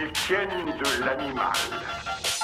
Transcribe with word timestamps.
Ils 0.00 0.12
tiennent 0.12 0.48
de 0.78 1.04
l'animal. 1.04 2.37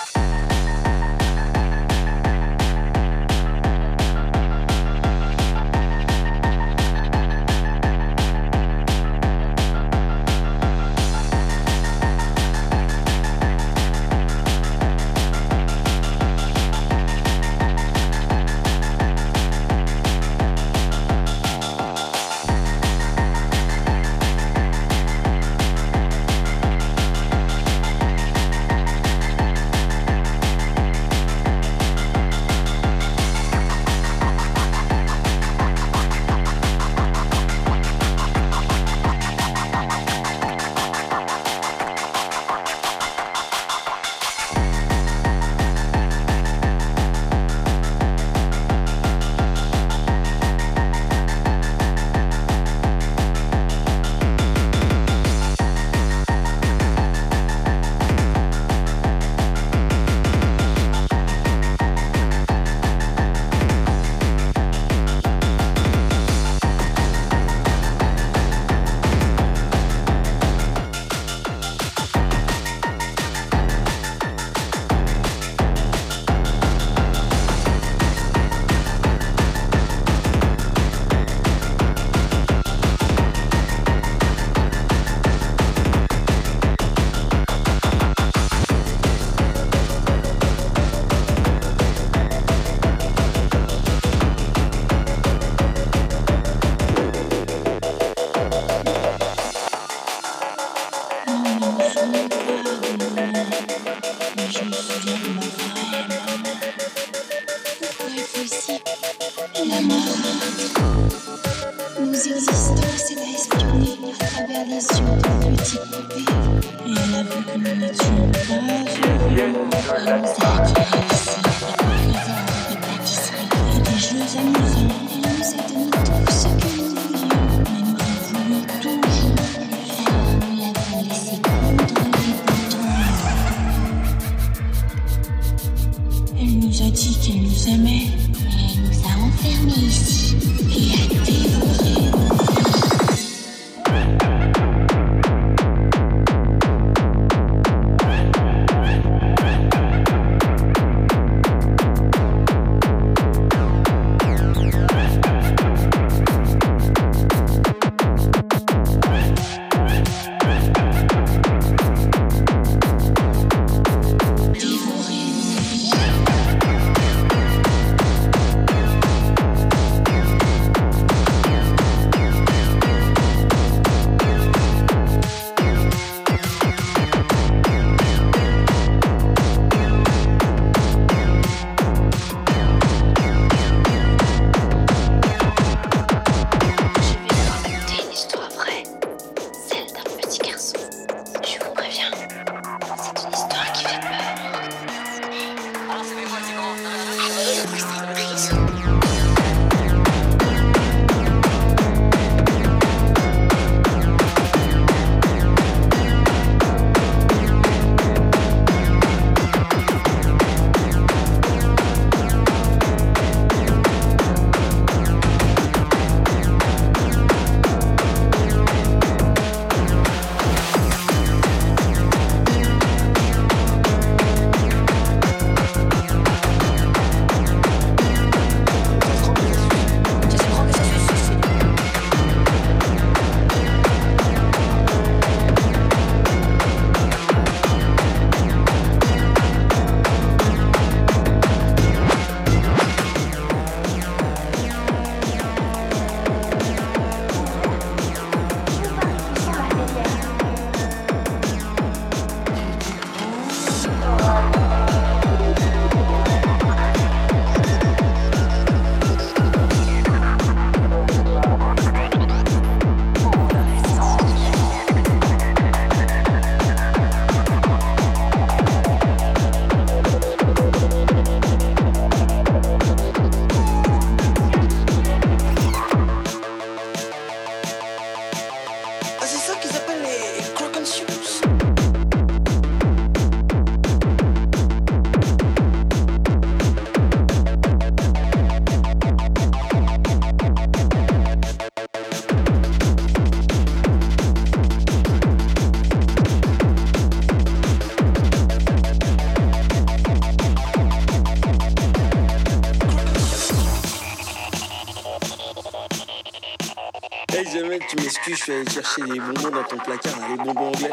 Chercher 308.94 309.12
les 309.12 309.20
bonbons 309.20 309.50
dans 309.50 309.62
ton 309.64 309.76
placard, 309.76 310.20
là, 310.20 310.26
les 310.28 310.36
bonbons 310.36 310.68
anglais. 310.68 310.90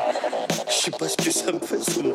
Je 0.67 0.73
sais 0.73 0.91
pas 0.91 1.07
ce 1.07 1.17
que 1.17 1.31
ça 1.31 1.51
me 1.51 1.59
fait, 1.59 1.79
ça 1.79 2.01
me 2.01 2.11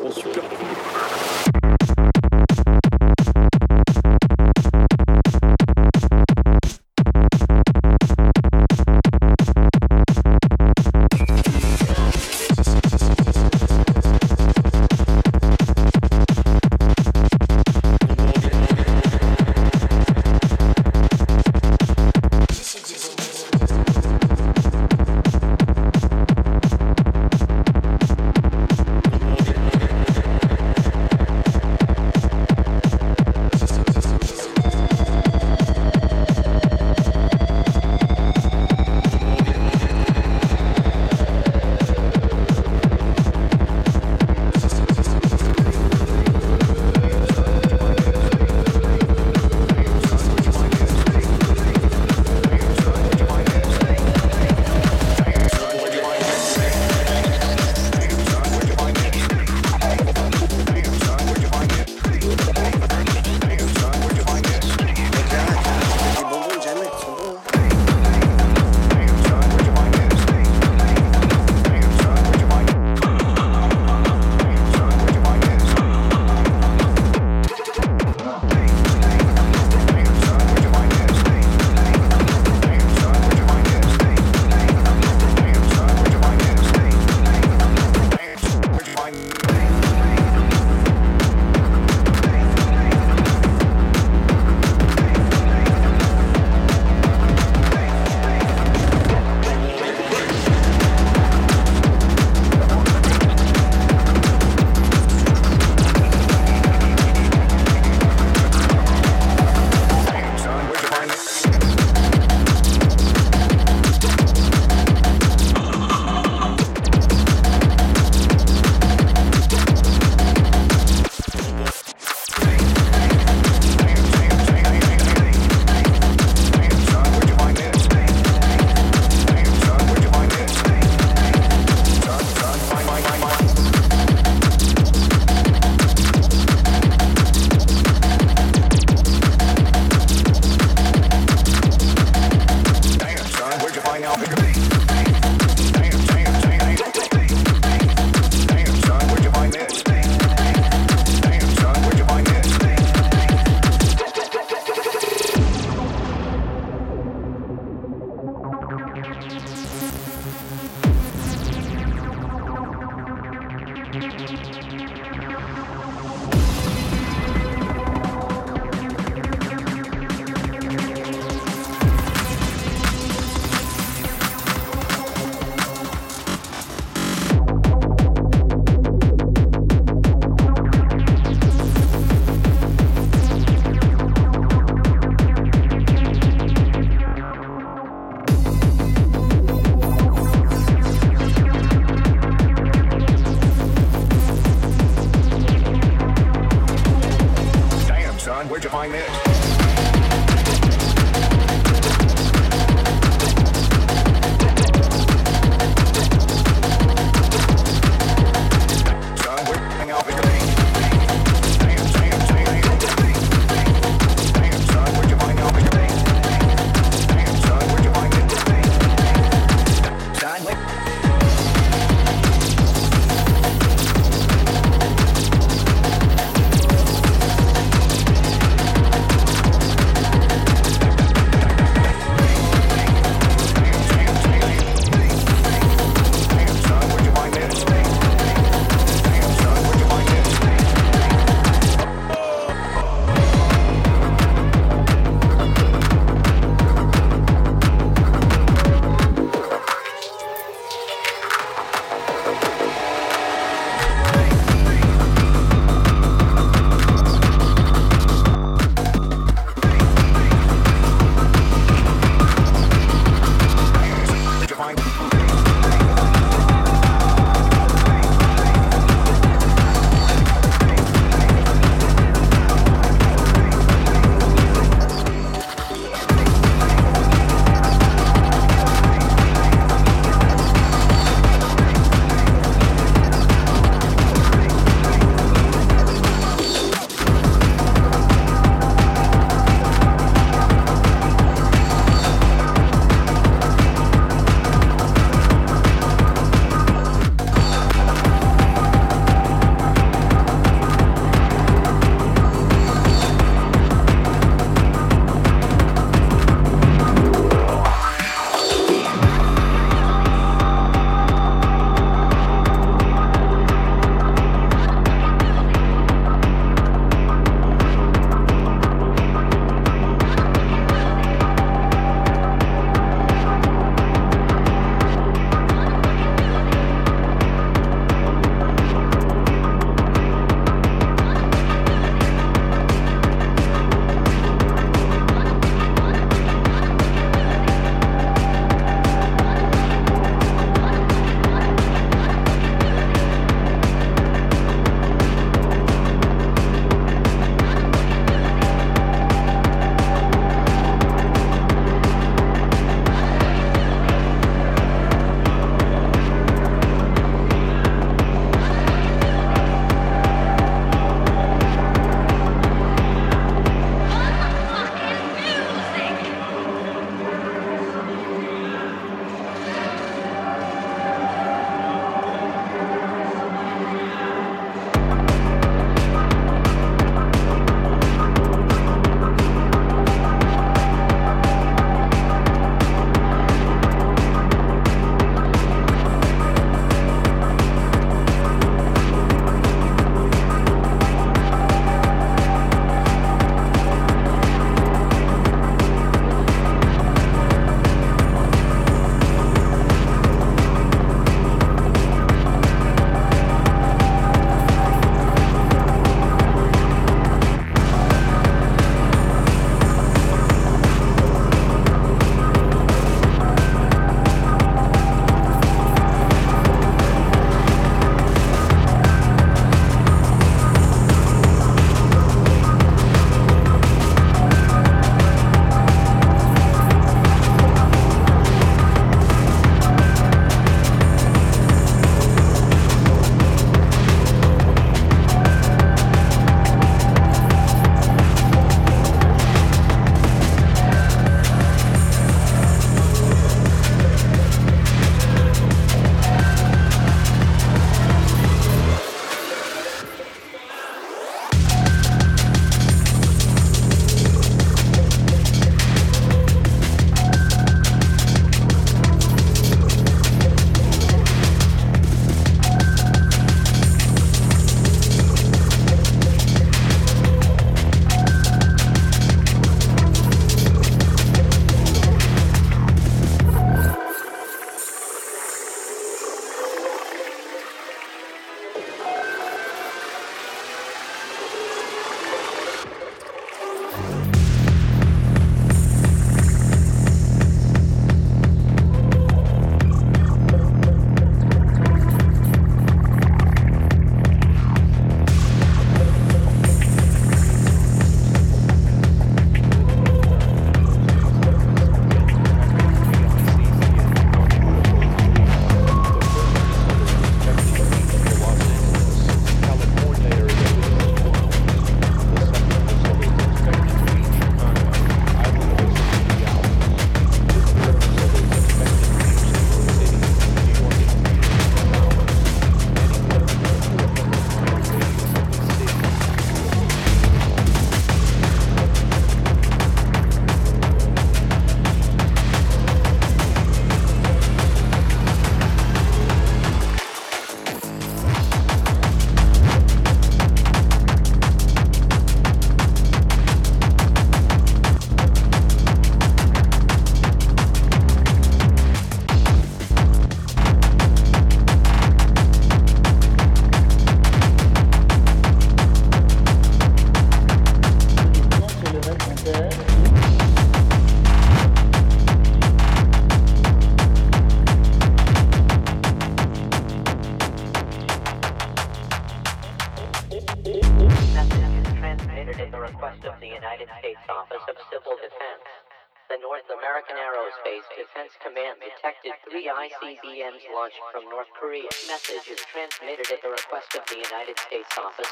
office. 584.79 585.06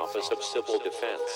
Office 0.00 0.30
of 0.32 0.42
Civil 0.42 0.78
Defense, 0.78 1.28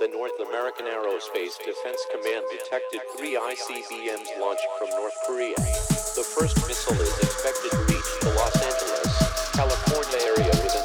the 0.00 0.08
North 0.08 0.34
American 0.42 0.86
Aerospace 0.86 1.54
Defense 1.62 2.02
Command 2.10 2.42
detected 2.50 3.00
three 3.16 3.38
ICBMs 3.38 4.34
launched 4.40 4.66
from 4.78 4.90
North 4.98 5.14
Korea. 5.28 5.54
The 6.18 6.26
first 6.26 6.58
missile 6.66 6.98
is 6.98 7.16
expected 7.22 7.70
to 7.70 7.78
reach 7.86 8.10
the 8.20 8.34
Los 8.34 8.56
Angeles, 8.58 9.14
California 9.54 10.18
area 10.26 10.50
within 10.58 10.79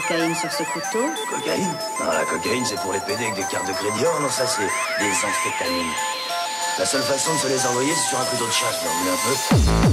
cocaïne 0.00 0.34
sur 0.34 0.50
ce 0.52 0.62
couteau 0.64 1.10
Cocaïne 1.30 1.74
Non, 2.00 2.12
la 2.12 2.24
cocaïne, 2.24 2.64
c'est 2.64 2.80
pour 2.80 2.92
les 2.92 3.00
PD 3.00 3.24
avec 3.24 3.34
des 3.34 3.42
cartes 3.42 3.66
de 3.66 3.72
crédit. 3.72 4.04
Oh 4.04 4.22
non, 4.22 4.28
ça, 4.30 4.46
c'est 4.46 4.62
des 4.62 5.10
amphétamines. 5.10 5.92
La 6.78 6.86
seule 6.86 7.02
façon 7.02 7.34
de 7.34 7.38
se 7.38 7.48
les 7.48 7.66
envoyer, 7.66 7.92
c'est 7.94 8.08
sur 8.08 8.20
un 8.20 8.24
couteau 8.24 8.46
de 8.46 8.52
chasse. 8.52 8.80
Vous 8.82 8.98
voulez 8.98 9.10
un 9.10 9.84
peu 9.84 9.89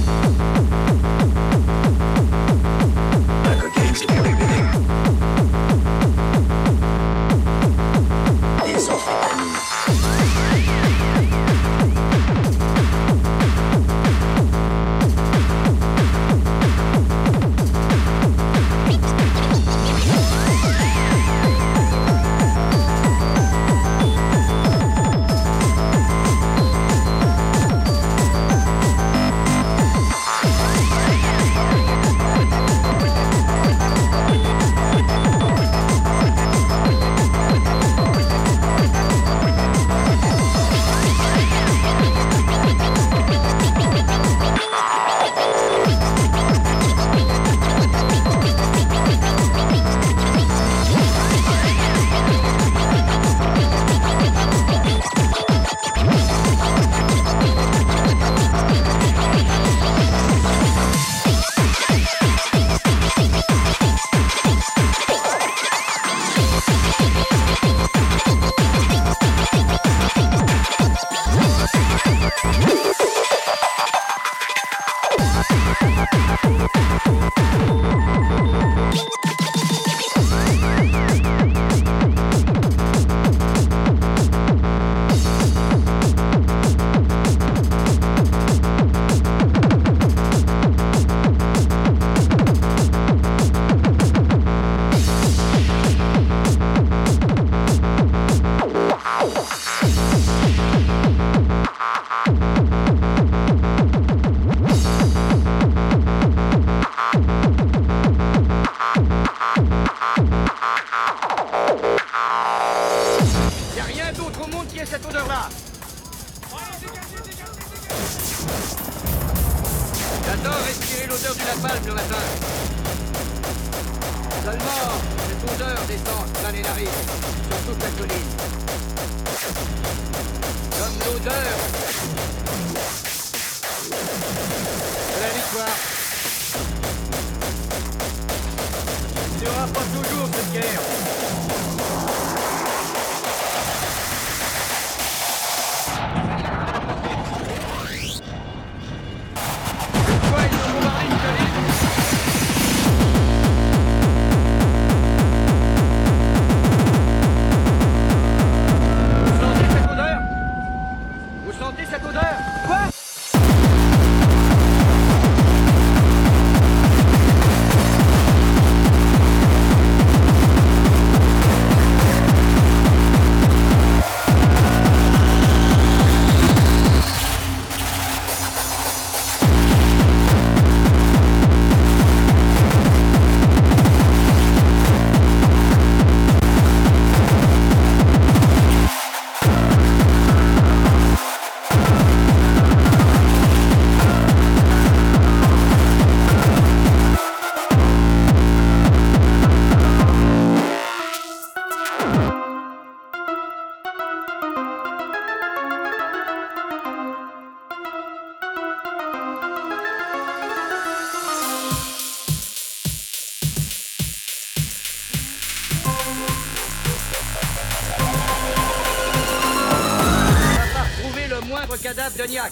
sus 127.68 127.78
de 127.78 127.88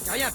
Jaja, 0.05 0.29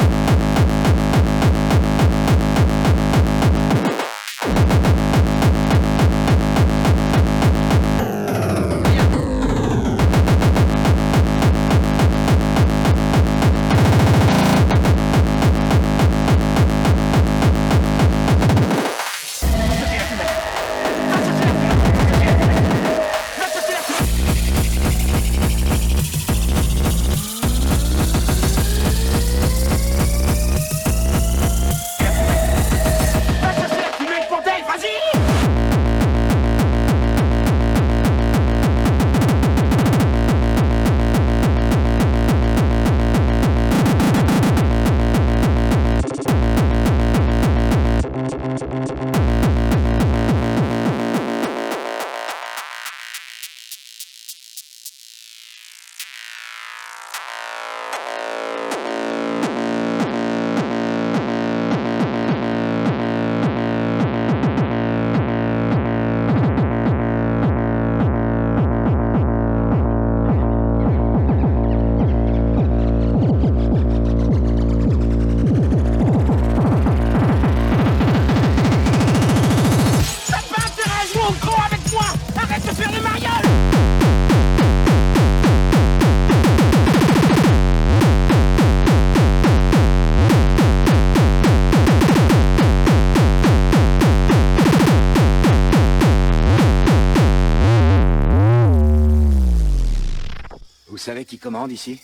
savez 101.12 101.26
qui 101.26 101.38
commande 101.38 101.72
ici? 101.72 102.00